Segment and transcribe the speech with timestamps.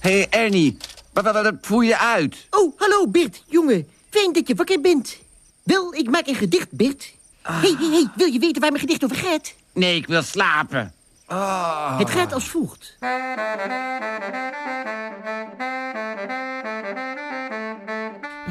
[0.00, 0.76] Hé, hey, Ernie,
[1.12, 2.46] wat, wat, wat voer je uit?
[2.50, 3.88] Oh, hallo Bert, jongen.
[4.10, 5.18] Fijn dat je wakker bent.
[5.62, 7.12] Wel, ik maak een gedicht, Bert.
[7.42, 9.54] Hé, hey, hey, hey, wil je weten waar mijn gedicht over gaat?
[9.72, 10.92] Nee, ik wil slapen.
[11.26, 11.98] Oh.
[11.98, 12.96] Het gaat als volgt.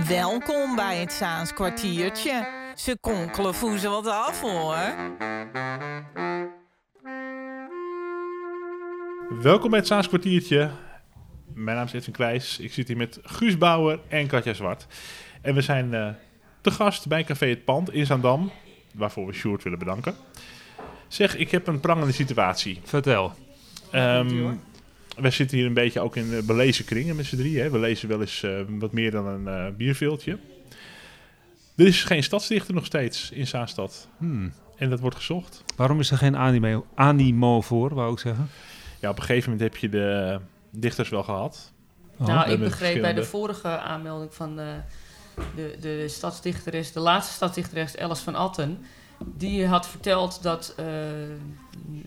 [0.08, 2.48] Welkom bij het Saans kwartiertje.
[2.76, 4.96] Ze konkelen voezen wat af hoor.
[9.42, 10.72] Welkom bij het Saans kwartiertje.
[11.68, 12.60] Mijn naam is Edwin Kleijs.
[12.60, 14.88] Ik zit hier met Guus Bauer en Katja Zwart.
[15.42, 16.10] En we zijn uh,
[16.62, 18.52] te gast bij Café Het Pand in Zaandam.
[18.94, 20.16] Waarvoor we Sjoerd willen bedanken.
[21.08, 22.80] Zeg, ik heb een prangende situatie.
[22.84, 23.34] Vertel.
[23.94, 24.60] Um,
[25.18, 27.72] we zitten hier een beetje ook in belezen kringen met z'n drieën.
[27.72, 30.38] We lezen wel eens uh, wat meer dan een uh, bierveeltje.
[31.76, 34.08] Er is geen stadsdichter nog steeds in Zaanstad.
[34.18, 34.54] Hmm.
[34.78, 35.64] En dat wordt gezocht.
[35.76, 38.50] Waarom is er geen animo, animo voor, wou ik zeggen?
[39.00, 40.40] Ja, op een gegeven moment heb je de
[40.72, 41.74] dichters wel gehad.
[42.18, 42.28] Oh.
[42.28, 44.76] Nou, ik begreep bij de vorige aanmelding van de,
[45.56, 48.78] de, de stadsdichteres, de laatste stadsdichteres Alice van Atten
[49.26, 50.86] die had verteld dat uh,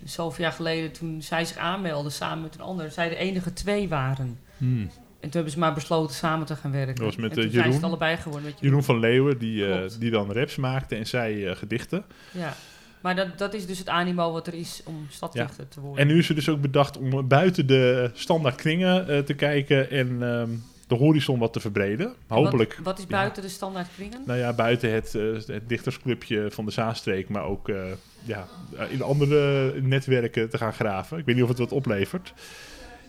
[0.05, 3.89] zoveel jaar geleden, toen zij zich aanmeldde samen met een ander, zij de enige twee
[3.89, 4.39] waren.
[4.57, 4.81] Hmm.
[4.81, 6.95] En toen hebben ze maar besloten samen te gaan werken.
[6.95, 8.43] Dat was met en toen Jeroen, zijn ze allebei geworden.
[8.43, 8.69] Met Jeroen.
[8.69, 12.05] Jeroen van Leeuwen, die, uh, die dan raps maakte en zij gedichten.
[12.31, 12.57] Ja.
[13.01, 15.71] Maar dat, dat is dus het animo wat er is om stadsdichter ja.
[15.75, 16.01] te worden.
[16.01, 20.23] En nu is er dus ook bedacht om buiten de standaard kringen te kijken en
[20.23, 22.15] um, de horizon wat te verbreden.
[22.29, 22.75] Hopelijk.
[22.77, 23.49] Wat, wat is buiten ja.
[23.49, 24.23] de standaard kringen?
[24.27, 27.83] Nou ja, buiten het, uh, het dichtersclubje van de Zaanstreek, maar ook uh,
[28.23, 28.47] ja,
[28.89, 31.19] in andere netwerken te gaan graven.
[31.19, 32.35] Ik weet niet of het wat oplevert.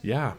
[0.01, 0.35] Ja.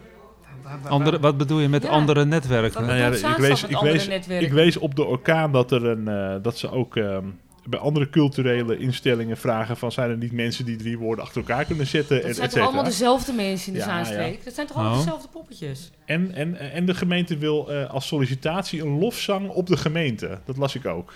[0.87, 1.89] Andere, wat bedoel je met ja.
[1.89, 2.85] andere netwerken?
[2.85, 6.35] Nou ja, ik, wees, ik, wees, ik wees op de orkaan dat, er een, uh,
[6.43, 6.95] dat ze ook...
[6.95, 9.91] Um, bij andere culturele instellingen vragen van...
[9.91, 12.17] zijn er niet mensen die drie woorden achter elkaar kunnen zetten?
[12.17, 14.37] Dat en, zijn toch allemaal dezelfde mensen in de ja, Zaanstreek?
[14.37, 14.43] Ja.
[14.43, 15.03] Dat zijn toch allemaal oh.
[15.03, 15.91] dezelfde poppetjes?
[16.05, 20.39] En, en, en de gemeente wil uh, als sollicitatie een lofzang op de gemeente.
[20.45, 21.13] Dat las ik ook.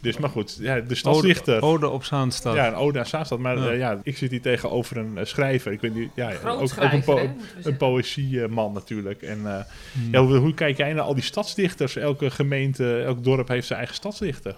[0.00, 1.54] Dus, maar goed, ja, de stadsdichter...
[1.54, 2.54] Ode, ode op Zaanstad.
[2.54, 3.38] Ja, een ode aan Zaanstad.
[3.38, 3.72] Maar ja.
[3.72, 5.72] Uh, ja, ik zit hier tegenover een uh, schrijver.
[5.72, 7.30] Ik weet niet, ja, ook, ook, een, po hè,
[7.62, 9.22] een poëzieman natuurlijk.
[9.22, 10.12] En hmm.
[10.12, 11.96] ja, hoe, hoe, kijk jij naar al die stadsdichters?
[11.96, 14.56] Elke gemeente, elk dorp heeft zijn eigen stadsdichter.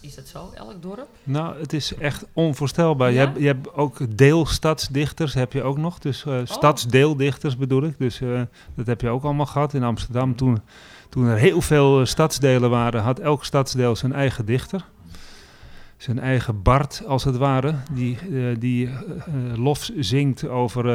[0.00, 1.08] Is dat zo, elk dorp?
[1.24, 3.12] Nou, het is echt onvoorstelbaar.
[3.12, 3.20] Ja?
[3.20, 5.98] Je, hebt, je hebt ook deelstadsdichters, heb je ook nog.
[5.98, 6.40] Dus uh, oh.
[6.44, 7.98] stadsdeeldichters bedoel ik.
[7.98, 8.42] Dus uh,
[8.74, 10.36] dat heb je ook allemaal gehad in Amsterdam.
[10.36, 10.60] Toen,
[11.08, 14.84] toen er heel veel uh, stadsdelen waren, had elk stadsdeel zijn eigen dichter.
[15.96, 17.74] Zijn eigen Bart, als het ware.
[17.92, 18.18] Die,
[18.58, 18.90] die
[19.54, 20.86] lof zingt over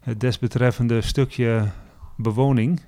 [0.00, 1.68] het desbetreffende stukje
[2.16, 2.80] bewoning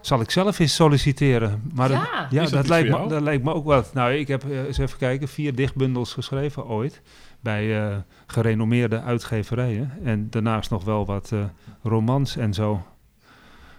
[0.00, 1.62] zal ik zelf eens solliciteren.
[1.74, 3.84] Maar ja, dat, ja, dat, dat lijkt me, dat lijkt me ook wel.
[3.94, 7.02] Nou, ik heb uh, eens even kijken, vier dichtbundels geschreven ooit.
[7.40, 9.92] Bij uh, gerenommeerde uitgeverijen.
[10.04, 11.44] En daarnaast nog wel wat uh,
[11.82, 12.86] romans en zo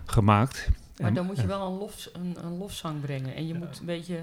[0.05, 0.69] gemaakt.
[0.97, 3.35] Maar en, dan moet je wel een, lof, een, een lofzang brengen.
[3.35, 3.59] En je ja.
[3.59, 4.19] moet een beetje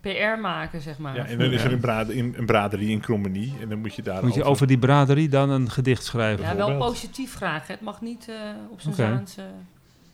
[0.00, 1.14] PR maken, zeg maar.
[1.14, 3.54] Ja, en dan is er een, brader, een braderie in Krommenie.
[3.60, 4.66] En dan moet je daar Moet je over...
[4.66, 6.44] die braderie dan een gedicht schrijven?
[6.44, 7.66] Ja, wel positief graag.
[7.66, 7.72] Hè.
[7.72, 8.30] Het mag niet
[8.70, 9.06] op zijn okay.
[9.06, 9.42] Zaanse...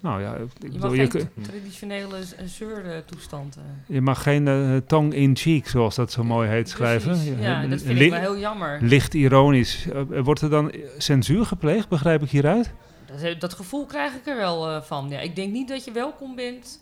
[0.05, 3.59] Nou ja, ik je bedoel, mag je, geen traditionele zeurtoestand.
[3.87, 7.11] Je mag geen uh, tong in cheek, zoals dat zo mooi heet, schrijven.
[7.11, 7.39] Precies.
[7.39, 8.79] Ja, dat vind ik wel heel jammer.
[8.83, 9.87] Licht ironisch.
[9.87, 12.73] Uh, wordt er dan censuur gepleegd, begrijp ik hieruit?
[13.07, 15.09] Dat, dat gevoel krijg ik er wel uh, van.
[15.09, 16.81] Ja, ik denk niet dat je welkom bent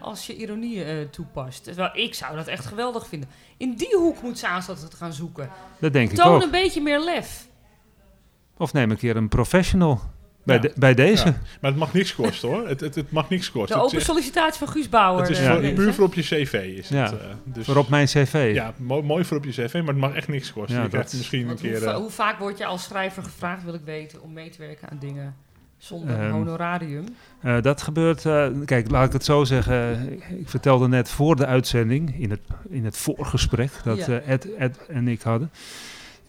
[0.00, 1.64] als je ironie toepast.
[1.64, 3.28] Terwijl ik zou dat echt geweldig vinden.
[3.56, 5.50] In die hoek moet Zaanstad het gaan zoeken.
[5.78, 6.40] Dat denk Toon ik ook.
[6.40, 7.48] Toon een beetje meer lef.
[8.56, 10.00] Of neem een keer een professional.
[10.50, 10.74] Bij, ja.
[10.74, 11.26] de, bij deze.
[11.26, 11.40] Ja.
[11.60, 12.68] Maar het mag niks kosten hoor.
[12.68, 13.76] Het, het, het mag niks kosten.
[13.76, 15.20] De open sollicitatie van Guus Bauer.
[15.20, 15.72] Het is voor, ja.
[15.72, 16.74] puur voor op je cv.
[16.76, 17.02] Is ja.
[17.02, 18.50] het, uh, dus voor op mijn cv.
[18.54, 20.76] Ja, mooi, mooi voor op je cv, maar het mag echt niks kosten.
[20.76, 21.78] Ja, je krijgt misschien een keer...
[21.78, 24.58] Hoe, uh, hoe, vaak word je als schrijver gevraagd, wil ik weten, om mee te
[24.58, 25.36] werken aan dingen
[25.78, 27.04] zonder um, honorarium?
[27.44, 28.22] Uh, dat gebeurt...
[28.64, 30.12] kijk, laat ik het zo zeggen.
[30.12, 34.86] Ik, ik, vertelde net voor de uitzending, in het, in het voorgesprek, dat Ed, Ed
[34.88, 35.50] en ik hadden...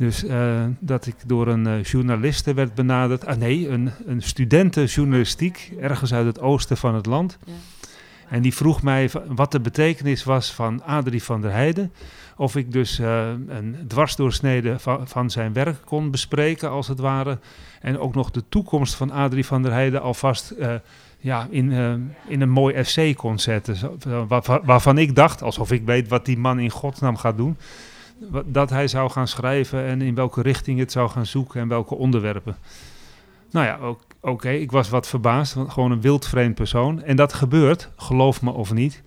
[0.02, 3.26] Dus uh, dat ik door een uh, journaliste werd benaderd.
[3.26, 7.38] Ah nee, een, een studentenjournalistiek ergens uit het oosten van het land.
[7.46, 7.54] Ja.
[8.30, 11.92] En die vroeg mij wat de betekenis was van Adrie van der Heijden.
[12.36, 17.40] Of ik dus uh, een dwarsdoorsnede van, van zijn werk kon bespreken, als het ware.
[17.82, 20.54] En ook nog de toekomst van Adrie van der Heijden alvast
[21.18, 21.72] ja, in,
[22.28, 23.76] in een mooi essay kon zetten.
[23.76, 23.98] Zo,
[24.28, 27.58] waar, waarvan ik dacht, alsof ik weet wat die man in godsnaam gaat doen
[28.46, 31.96] dat hij zou gaan schrijven en in welke richting het zou gaan zoeken en welke
[31.96, 32.56] onderwerpen.
[33.52, 37.04] Nou ja, oké, okay, ik was wat verbaasd, gewoon een wildvreemd persoon.
[37.04, 39.04] En dat gebeurt, geloof me of niet,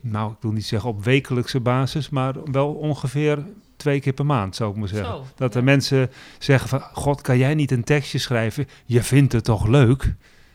[0.00, 3.38] nou, ik wil niet zeggen op wekelijkse basis, maar wel ongeveer
[3.76, 5.14] twee keer per maand, zou ik maar zeggen.
[5.14, 5.58] Zo, dat ja.
[5.58, 8.68] er mensen zeggen van, god, kan jij niet een tekstje schrijven?
[8.84, 10.14] Je vindt het toch leuk?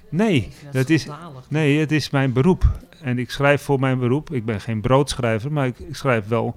[0.09, 1.07] Nee, dat is,
[1.47, 2.71] nee, het is mijn beroep.
[3.01, 4.33] En ik schrijf voor mijn beroep.
[4.33, 6.55] Ik ben geen broodschrijver, maar ik, ik schrijf wel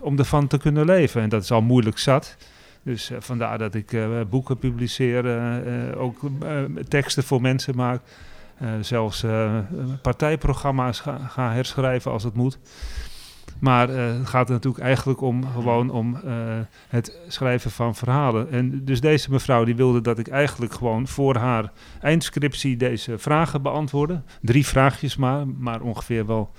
[0.00, 1.22] om ervan te kunnen leven.
[1.22, 2.36] En dat is al moeilijk zat.
[2.82, 7.76] Dus eh, vandaar dat ik eh, boeken publiceer, eh, eh, ook eh, teksten voor mensen
[7.76, 8.00] maak.
[8.58, 9.58] Eh, zelfs eh,
[10.02, 12.58] partijprogramma's ga, herschrijven als het moet.
[13.58, 16.32] Maar eh, het gaat natuurlijk eigenlijk om gewoon om eh,
[16.88, 18.50] het schrijven van verhalen.
[18.50, 23.62] En dus deze mevrouw die wilde dat ik eigenlijk gewoon voor haar eindscriptie deze vragen
[23.62, 24.22] beantwoordde.
[24.40, 26.50] Drie vraagjes maar, maar ongeveer wel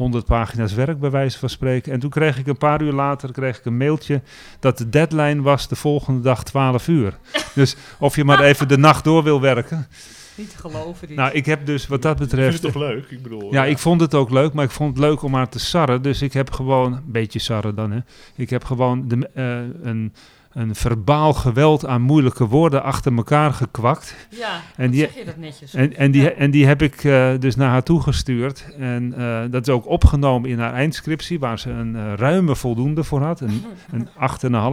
[0.00, 1.92] 100 pagina's werk bij wijze van spreken.
[1.92, 4.22] En toen kreeg ik een paar uur later kreeg ik een mailtje
[4.60, 7.18] dat de deadline was de volgende dag 12 uur.
[7.54, 9.88] dus of je maar even de nacht door wil werken.
[10.34, 11.16] Niet te geloven dit.
[11.16, 12.62] Nou, ik heb dus wat dat betreft...
[12.62, 13.06] het toch leuk?
[13.10, 15.48] Ik bedoel, Ja, ik vond het ook leuk, maar ik vond het leuk om haar
[15.48, 16.02] te sarren.
[16.02, 17.98] Dus ik heb gewoon, een beetje sarren dan hè.
[18.36, 20.12] Ik heb gewoon de, eh, een,
[20.52, 24.14] een verbaal geweld aan moeilijke woorden achter elkaar gekwakt.
[24.38, 25.74] ja, en die- zeg je dat netjes.
[25.74, 26.30] En, en, die, Ja.
[26.30, 28.64] en die heb ik eh, dus naar haar toegestuurd.
[28.78, 33.22] En eh, dat is ook opgenomen in haar eindscriptie, waar ze een ruime voldoende voor
[33.22, 33.40] had.
[33.40, 34.08] Een, een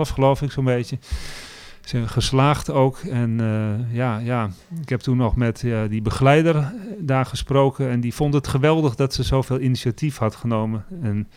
[0.08, 0.98] 8,5 geloof ik zo'n beetje.
[1.94, 2.98] Is geslaagd ook.
[2.98, 4.50] En eh, ja, ja,
[4.82, 7.90] ik heb toen nog met die begeleider daar gesproken.
[7.90, 10.86] En die vond het geweldig dat ze zoveel initiatief had genomen.
[11.02, 11.28] En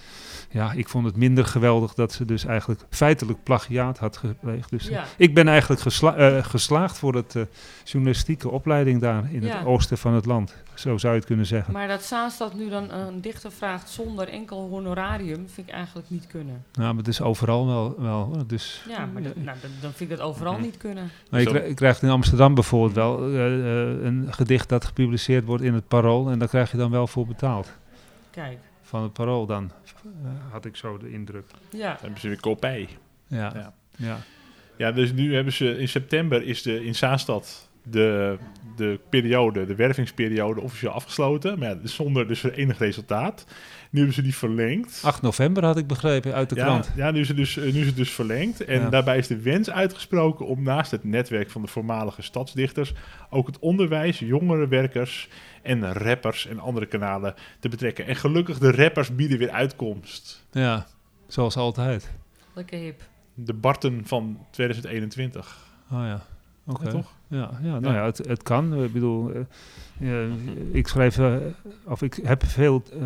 [0.52, 4.70] ja, ik vond het minder geweldig dat ze dus eigenlijk feitelijk plagiaat had gepleegd.
[4.70, 5.04] Dus Ja.
[5.16, 7.42] ik ben eigenlijk gesla- eh, geslaagd voor het eh,
[7.84, 9.56] journalistieke opleiding daar in Ja.
[9.58, 10.54] het oosten van het land.
[10.74, 11.72] Zo zou je het kunnen zeggen.
[11.72, 16.26] Maar dat Zaanstad nu dan een dichter vraagt zonder enkel honorarium, vind ik eigenlijk niet
[16.26, 16.64] kunnen.
[16.72, 17.94] Nou, maar het is overal wel.
[17.98, 21.10] wel dus, Ja, maar dat- nou, dan, dan vind ik dat overal niet kunnen.
[21.30, 25.74] maar je, krijgt in Amsterdam bijvoorbeeld wel eh, eh, een gedicht dat gepubliceerd wordt in
[25.74, 26.30] het Parool.
[26.30, 27.68] En daar krijg je dan wel voor betaald.
[28.30, 28.58] Kijk,
[28.90, 29.70] Van het Parool dan,
[30.04, 31.44] eh, had ik zo de indruk.
[31.70, 31.92] ja.
[31.92, 32.88] Dan hebben ze weer kopij.
[33.26, 33.52] Ja, Ja.
[33.54, 33.72] ja.
[33.96, 34.18] ja.
[34.76, 38.38] Ja, dus nu hebben ze in september is de, in Zaanstad de,
[38.76, 41.58] de periode, de wervingsperiode officieel afgesloten.
[41.58, 43.44] Maar ja, dus zonder dus enig resultaat.
[43.90, 45.00] Nu hebben ze die verlengd.
[45.04, 46.90] 8 november had ik begrepen uit de ja, krant.
[46.96, 48.64] ja, nu is, het dus, eh, nu is het dus verlengd.
[48.64, 48.88] En Ja.
[48.88, 52.92] daarbij is de wens uitgesproken om naast het netwerk van de voormalige stadsdichters
[53.30, 55.28] ook het onderwijs, jongerenwerkers
[55.62, 58.06] en rappers en andere kanalen te betrekken.
[58.06, 60.46] En gelukkig, de rappers bieden weer uitkomst.
[60.52, 60.86] Ja,
[61.26, 62.10] zoals altijd.
[62.54, 63.02] Lekker hip.
[63.34, 65.58] De Barten van 2021.
[65.92, 66.22] Oh ja,
[66.66, 66.84] oké.
[66.84, 67.12] Ja, toch?
[67.30, 68.84] Ja, ja, nou ja, het, het kan.
[68.84, 69.32] Ik bedoel,
[70.00, 70.08] eh,
[70.72, 71.34] ik schrijf, eh,
[71.84, 73.00] of ik heb veel eh,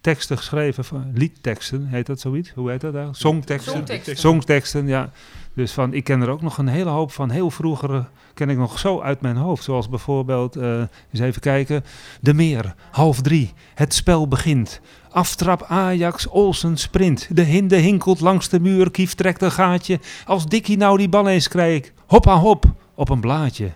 [0.00, 2.50] teksten geschreven, van, liedteksten, heet dat zoiets?
[2.50, 3.22] Hoe heet dat eigenlijk?
[3.22, 3.72] Songteksten.
[3.72, 4.16] Songteksten.
[4.16, 5.10] Songteksten, ja.
[5.54, 7.30] Dus van, ik ken er ook nog een hele hoop van.
[7.30, 8.04] Heel vroegere
[8.34, 9.64] ken ik nog zo uit mijn hoofd.
[9.64, 11.84] Zoals bijvoorbeeld, eens even kijken.
[12.20, 13.52] De Meer, half drie.
[13.74, 14.80] Het spel begint.
[15.10, 17.28] Aftrap Ajax, Olsen sprint.
[17.36, 20.00] De hinde hinkelt langs de muur, Kief trekt een gaatje.
[20.26, 21.92] Als Dikkie nou die bal eens krijgt.
[22.06, 22.64] Hoppa hop,
[22.96, 23.70] op een blaadje.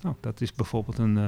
[0.00, 1.18] Nou, dat is bijvoorbeeld een...
[1.18, 1.24] eh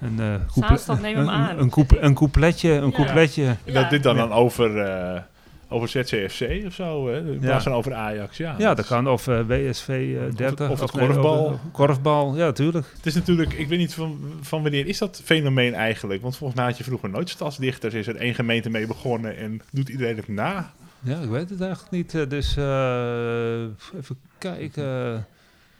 [0.00, 1.58] een, eh, Zaanstad, neem hem een- aan.
[1.58, 2.96] Een, couple- een coupletje, een Ja.
[2.96, 3.56] coupletje.
[3.64, 3.72] Ja.
[3.72, 4.26] dat dit dan, Ja.
[4.26, 5.20] dan over, eh,
[5.68, 7.32] over ZCFC of zo, hè?
[7.32, 8.36] in plaats van over Ajax.
[8.36, 9.08] Ja, Ja, dat kan.
[9.08, 9.88] Of eh, WSV
[10.28, 10.70] eh 30.
[10.70, 11.44] of het nee, korfbal.
[11.44, 12.86] of- korfbal, ja, tuurlijk.
[12.96, 16.22] Het is natuurlijk, ik weet niet van, van wanneer is dat fenomeen eigenlijk?
[16.22, 17.94] Want volgens mij had je vroeger nooit stadsdichters.
[17.94, 20.72] Is er één gemeente mee begonnen en doet iedereen het na?
[21.00, 22.30] Ja, ik weet het eigenlijk niet.
[22.30, 23.62] Dus eh,
[23.98, 25.26] even kijken.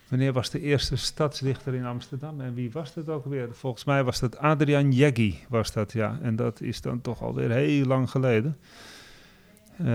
[0.09, 2.41] Wanneer was de eerste stadsdichter in Amsterdam?
[2.41, 3.49] En wie was dat ook weer?
[3.53, 6.19] Volgens mij was dat Adrian Jeggi, was dat, ja.
[6.23, 8.57] En dat is dan toch alweer heel lang geleden.
[9.79, 9.87] Eh,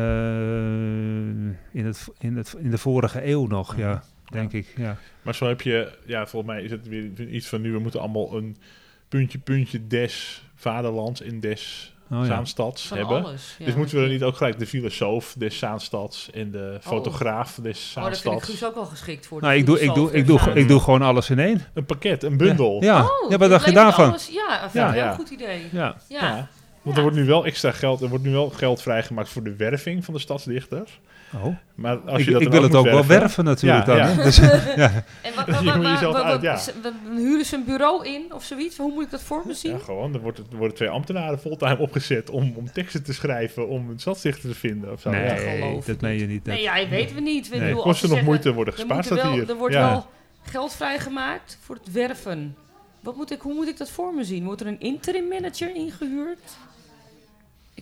[1.71, 4.73] in, het, in, het, in de vorige eeuw nog, ja, denk ik.
[4.77, 4.97] Ja.
[5.21, 7.71] Maar zo heb je, ja, volgens mij is het weer iets van nu.
[7.71, 8.57] We moeten allemaal een
[9.07, 12.25] puntje, puntje des vaderlands in des Oh, ja.
[12.25, 13.23] Zaanstads hebben.
[13.25, 13.55] alles.
[13.57, 13.65] ja.
[13.65, 17.93] Dus moeten we er niet ook gelijk de filosoof des Zaanstads en de fotograaf des
[17.97, 18.63] Oh, daar vind ik Zaanstads...
[18.63, 19.41] Ook wel geschikt voor.
[19.41, 21.65] Nou, de ik doe, ik, doe, ik, doe, ik doe gewoon alles in één.
[21.73, 22.83] Een pakket, een bundel.
[22.83, 24.09] Ja, Oh, ja wat dacht je daarvan?
[24.09, 25.13] alles- Ja, vind ik Ja, een heel ja.
[25.13, 25.69] goed idee.
[25.71, 25.95] Ja.
[26.89, 29.55] Want er wordt nu wel extra geld, er wordt nu wel geld vrijgemaakt voor de
[29.55, 30.99] werving van de stadsdichters.
[31.35, 31.55] Oh.
[31.75, 34.17] Maar als Ik, je dat ik dan wil het ook wel werven natuurlijk Ja, dan.
[34.17, 34.23] ja.
[34.23, 34.37] Dus,
[34.75, 34.91] ja.
[35.21, 38.77] En wat, wat, huren ze een bureau in of zoiets?
[38.77, 39.71] Hoe moet ik dat voor me zien?
[39.71, 40.13] Ja, gewoon.
[40.13, 43.99] Er, wordt, er worden twee ambtenaren fulltime opgezet om, om teksten te schrijven, om een
[43.99, 45.09] stadsdichter te vinden of zo.
[45.09, 45.35] Nee, Ja.
[45.35, 46.45] geloof dat ik meen je niet.
[46.45, 47.45] Nee, ja, weten we niet.
[47.45, 47.59] Ik Nee.
[47.59, 49.49] bedoel, Kosten ze nog zeggen, moeite worden gespaard, moeten staat wel, hier.
[49.49, 49.89] er wordt Ja.
[49.89, 50.05] wel
[50.41, 52.55] geld vrijgemaakt voor het werven.
[52.99, 54.43] Wat moet ik, hoe moet ik dat voor me zien?
[54.45, 56.39] Wordt er een interim manager ingehuurd?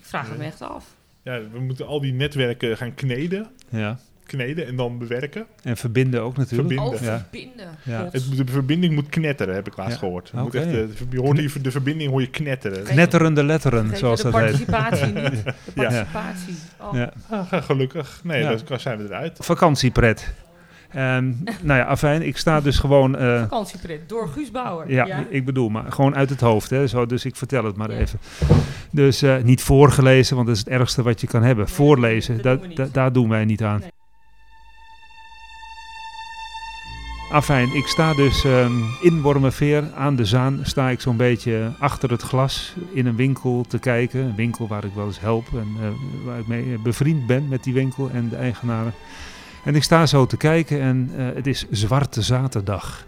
[0.07, 0.85] Vraag het me echt af.
[1.23, 3.47] Ja, we moeten al die netwerken gaan kneden.
[3.69, 3.97] Ja.
[4.25, 5.45] kneden en dan bewerken.
[5.63, 6.67] En verbinden ook natuurlijk.
[6.69, 6.99] Verbinden.
[6.99, 7.17] Oh, Ja.
[7.19, 7.67] verbinden.
[7.83, 7.99] Ja.
[8.01, 8.13] God.
[8.13, 9.99] Het, de verbinding moet knetteren, heb ik laatst Ja.
[9.99, 10.31] gehoord.
[10.33, 10.73] Moet echt, eh,
[11.09, 12.83] je hoort die, de verbinding hoor je knetteren.
[12.83, 14.65] Knetterende letteren, zoals de dat heet.
[14.65, 15.43] participatie niet.
[15.45, 16.55] De participatie.
[16.79, 16.93] Oh.
[16.93, 17.13] Ja.
[17.29, 18.19] Ah, gelukkig.
[18.23, 18.55] Nee, Ja.
[18.65, 19.37] dan zijn we eruit.
[19.41, 20.33] Vakantiepret.
[20.91, 21.25] Ehm,
[21.61, 23.15] nou ja, afijn, ik sta dus gewoon...
[23.17, 24.91] eh, Vakantiepret door Guus Bauer.
[24.91, 26.69] ja, ik bedoel, maar gewoon uit het hoofd.
[26.69, 27.97] Hè, zo, dus ik vertel het maar Ja.
[27.97, 28.19] even.
[28.91, 31.65] Dus eh, niet voorgelezen, want dat is het ergste wat je kan hebben.
[31.65, 33.79] Nee, Voorlezen, dat doen da- daar doen wij niet aan.
[33.79, 33.89] Nee.
[37.31, 40.59] Afijn, ik sta dus ehm, in Wormerveer aan de Zaan.
[40.63, 44.19] Sta ik zo'n beetje achter het glas in een winkel te kijken.
[44.19, 45.87] Een winkel waar ik wel eens help en eh,
[46.25, 48.93] waar ik mee bevriend ben met die winkel en de eigenaren.
[49.67, 53.05] En ik sta zo te kijken en eh, het is Zwarte Zaterdag.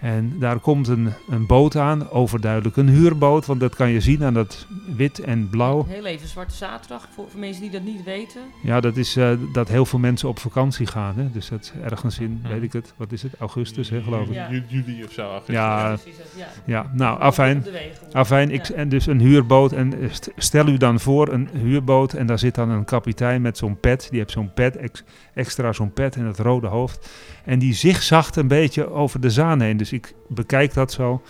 [0.00, 4.24] En daar komt een, een boot aan, overduidelijk een huurboot, want dat kan je zien
[4.24, 4.66] aan dat
[4.96, 5.84] wit en blauw.
[5.88, 8.40] Heel even Zwarte Zaterdag, voor, voor mensen die dat niet weten.
[8.62, 11.14] Ja, dat is eh, dat heel veel mensen op vakantie gaan.
[11.16, 11.30] Hè?
[11.32, 12.48] Dus dat is ergens in, Ja.
[12.48, 14.34] weet ik het, wat is het, augustus hè, geloof ik.
[14.34, 14.50] Ja.
[14.50, 15.22] Ju- Juli of zo.
[15.22, 15.54] augustus.
[15.54, 16.46] Ja, Precies, dat- ja.
[16.64, 17.64] Ja, nou, afijn.
[18.12, 18.74] Afijn, ik, Ja.
[18.74, 19.72] en dus een huurboot.
[19.72, 23.42] En eh, st- stel u dan voor een huurboot en daar zit dan een kapitein
[23.42, 24.06] met zo'n pet.
[24.10, 25.04] Die heeft zo'n pet, ex-
[25.34, 27.10] extra zo'n pet en het rode hoofd.
[27.44, 29.76] En die zigzagt een beetje over de zaan heen.
[29.76, 31.22] Dus ik bekijk dat zo.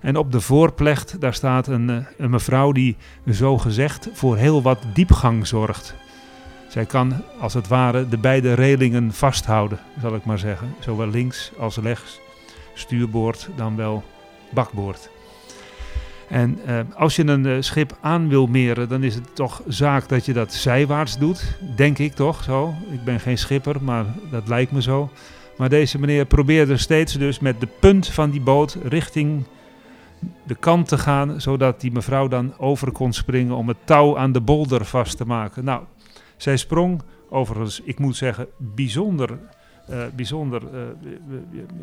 [0.00, 2.96] En op de voorplecht, daar staat een, eh, een mevrouw die
[3.30, 5.94] zo gezegd voor heel wat diepgang zorgt.
[6.68, 10.74] Zij kan, als het ware, de beide relingen vasthouden, zal ik maar zeggen.
[10.80, 12.20] Zowel links als rechts.
[12.74, 14.04] Stuurboord dan wel
[14.50, 15.10] bakboord.
[16.28, 20.08] En eh, als je een eh, schip aan wil meren, dan is het toch zaak
[20.08, 21.56] dat je dat zijwaarts doet.
[21.76, 22.74] Denk ik toch zo.
[22.90, 25.10] Ik ben geen schipper, maar dat lijkt me zo.
[25.56, 29.44] Maar deze meneer probeerde steeds dus met de punt van die boot richting
[30.42, 34.32] de kant te gaan, zodat die mevrouw dan over kon springen om het touw aan
[34.32, 35.64] de bolder vast te maken.
[35.64, 35.82] Nou,
[36.36, 39.38] zij sprong overigens, ik moet zeggen, bijzonder,
[39.88, 40.80] eh, bijzonder eh,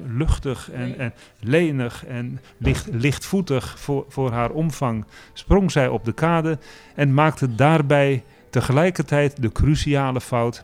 [0.07, 5.05] luchtig en, en lenig en licht, lichtvoetig voor, voor haar omvang.
[5.33, 6.57] Sprong zij op de kade
[6.95, 10.63] en maakte daarbij tegelijkertijd de cruciale fout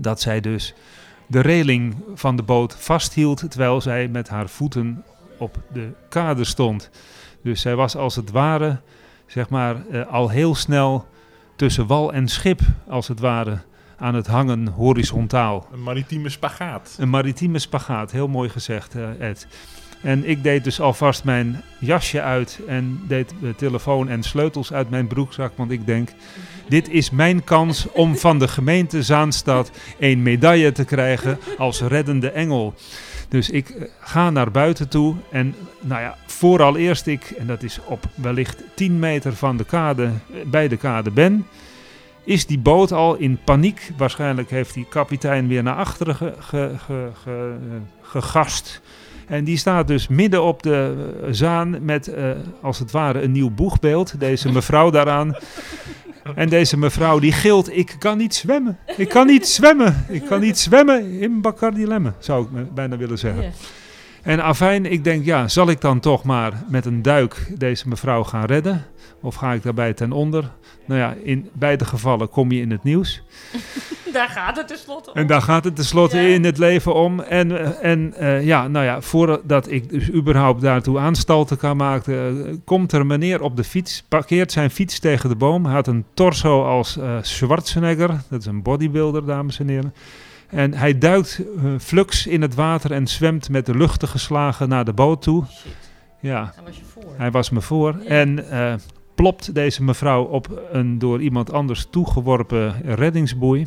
[0.00, 0.74] dat zij dus
[1.26, 5.04] de reling van de boot vasthield terwijl zij met haar voeten
[5.38, 6.90] op de kade stond.
[7.42, 8.80] Dus zij was als het ware,
[9.26, 11.06] zeg maar, eh, al heel snel
[11.56, 13.58] tussen wal en schip, als het ware,
[13.96, 15.66] aan het hangen horizontaal.
[15.72, 16.96] Een maritieme spagaat.
[16.98, 19.46] Een maritieme spagaat, heel mooi gezegd, eh, Ed.
[20.04, 24.90] En ik deed dus alvast mijn jasje uit en deed de telefoon en sleutels uit
[24.90, 26.08] mijn broekzak, want ik denk,
[26.68, 32.30] dit is mijn kans om van de gemeente Zaanstad een medaille te krijgen als reddende
[32.30, 32.74] engel.
[33.28, 37.62] Dus ik eh, ga naar buiten toe en nou ja, vooral eerst ik, en dat
[37.62, 40.10] is op wellicht 10 meter van de kade, eh,
[40.46, 41.46] bij de kade ben,
[42.24, 43.90] is die boot al in paniek.
[43.96, 46.64] Waarschijnlijk heeft die kapitein weer naar achteren eh,
[48.02, 48.80] gegast.
[49.26, 53.32] En die staat dus midden op de eh, zaan met eh, als het ware een
[53.32, 54.20] nieuw boegbeeld.
[54.20, 55.36] Deze mevrouw daaraan.
[56.34, 58.78] En deze mevrouw die gilt, ik kan niet zwemmen.
[58.96, 60.04] Ik kan niet zwemmen.
[60.08, 63.52] Ik kan niet zwemmen in Bacardi Lemmen, zou ik bijna willen zeggen.
[64.24, 68.24] En afijn, ik denk, ja, zal ik dan toch maar met een duik deze mevrouw
[68.24, 68.84] gaan redden?
[69.20, 70.50] Of ga ik daarbij ten onder?
[70.84, 73.22] Nou ja, in beide gevallen kom je in het nieuws.
[74.12, 75.16] Daar gaat het tenslotte om.
[75.16, 76.34] En daar gaat het tenslotte Ja.
[76.34, 77.20] in het leven om.
[77.20, 82.46] En, eh, en eh, ja, nou ja, voordat ik dus überhaupt daartoe aanstalten kan maken,
[82.46, 85.64] eh, komt er een meneer op de fiets, parkeert zijn fiets tegen de boom.
[85.64, 89.94] Hij had een torso als Schwarzenegger, dat is een bodybuilder, dames en heren.
[90.54, 94.84] En hij duikt eh, flux in het water en zwemt met de luchtige slagen naar
[94.84, 95.44] de boot toe.
[95.46, 95.72] Shit,
[96.20, 97.12] Ja, daar was je voor.
[97.16, 97.96] hij was me voor.
[98.02, 98.08] Ja.
[98.08, 98.74] En eh,
[99.14, 103.66] plopt deze mevrouw op een door iemand anders toegeworpen reddingsboei.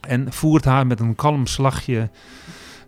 [0.00, 2.10] En voert haar met een kalm slagje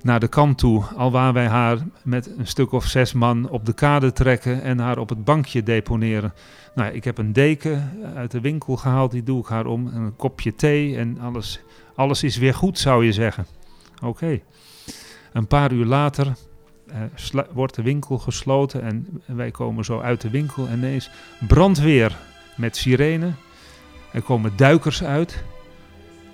[0.03, 0.85] naar de kant toe.
[0.97, 4.99] Alwaar wij haar met een stuk of zes man op de kade trekken en haar
[4.99, 6.33] op het bankje deponeren.
[6.75, 9.89] Nou, ik heb een deken uit de winkel gehaald, die doe ik haar om.
[9.89, 11.61] En een kopje thee en alles,
[11.95, 13.47] alles is weer goed, zou je zeggen.
[14.03, 14.41] Oké.
[15.33, 16.33] Een paar uur later
[16.87, 21.11] eh, wordt de winkel gesloten en wij komen zo uit de winkel en ineens
[21.49, 22.17] brandweer
[22.57, 23.33] met sirene.
[24.13, 25.45] Er komen duikers uit.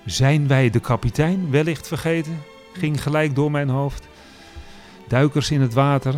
[0.04, 2.38] Zijn wij de kapitein wellicht vergeten?
[2.72, 4.08] Ging gelijk door mijn hoofd.
[5.08, 6.14] Duikers in het water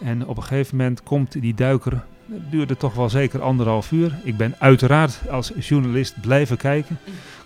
[0.00, 2.04] en op een gegeven moment komt die duiker.
[2.32, 4.20] Het duurde toch wel zeker anderhalf uur.
[4.24, 6.98] Ik ben uiteraard als journalist blijven kijken.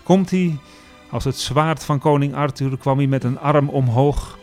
[0.03, 0.57] Komt hij
[1.09, 4.37] als het zwaard van koning Arthur kwam hij met een arm omhoog.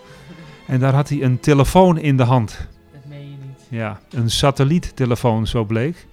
[0.67, 2.69] En daar had hij een telefoon in de hand.
[2.93, 3.67] Dat meen je niet.
[3.69, 6.07] Ja, een satelliettelefoon, zo bleek.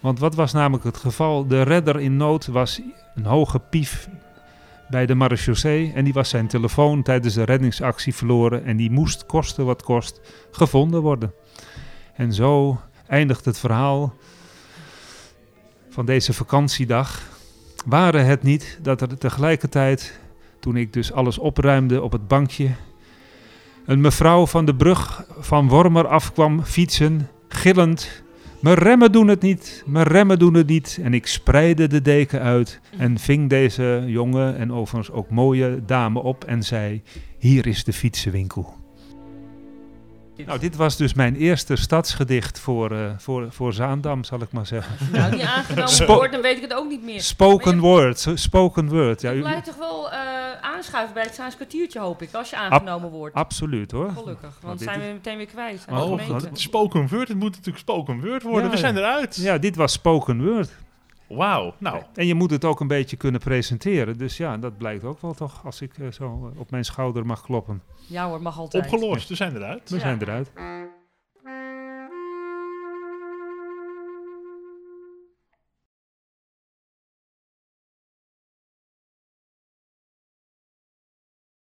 [0.00, 1.46] Want wat was namelijk het geval?
[1.46, 2.80] De redder in nood was
[3.14, 4.08] een hoge pief
[4.88, 9.26] bij de marechaussee en die was zijn telefoon tijdens de reddingsactie verloren en die moest
[9.26, 11.32] kosten wat kost gevonden worden.
[12.14, 14.14] En zo eindigt het verhaal
[15.90, 17.29] van deze vakantiedag.
[17.86, 20.20] Waren het niet dat er tegelijkertijd,
[20.60, 22.70] toen ik dus alles opruimde op het bankje,
[23.86, 28.22] een mevrouw van de brug van Wormer afkwam fietsen, gillend.
[28.60, 30.98] Mijn remmen doen het niet, mijn remmen doen het niet.
[31.02, 36.22] En ik spreidde de deken uit en ving deze jonge en overigens ook mooie dame
[36.22, 37.02] op en zei:
[37.38, 38.79] Hier is de fietsenwinkel.
[40.46, 44.66] Nou, dit was dus mijn eerste stadsgedicht voor, uh, voor, voor Zaandam, zal ik maar
[44.66, 45.12] zeggen.
[45.12, 47.20] Nou, die aangenomen woord, dan weet ik het ook niet meer.
[47.20, 49.20] Spoken word, spoken word.
[49.20, 50.18] Ja, u blijft toch wel uh,
[50.60, 53.34] aanschuiven bij het Zaans kwartiertje, hoop ik, als je aangenomen Ab wordt.
[53.34, 54.10] Absoluut hoor.
[54.10, 55.84] Gelukkig, want dan zijn we meteen weer kwijt.
[55.90, 56.20] Oh,
[56.52, 58.64] spoken word, het moet natuurlijk spoken word worden.
[58.64, 59.36] Ja, we zijn eruit.
[59.36, 60.70] Ja, dit was spoken word.
[61.36, 62.02] Wauw, nou.
[62.14, 64.18] En je moet het ook een beetje kunnen presenteren.
[64.18, 67.42] Dus ja, dat blijkt ook wel toch, als ik uh, zo op mijn schouder mag
[67.42, 67.82] kloppen.
[68.06, 68.84] Ja hoor, mag altijd.
[68.84, 69.90] Opgelost, we zijn eruit.
[69.90, 70.00] We ja.
[70.00, 70.52] zijn eruit.